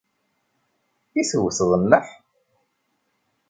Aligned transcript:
I 1.21 1.21
tewteḍ 1.29 1.71
nneḥ? 1.81 2.07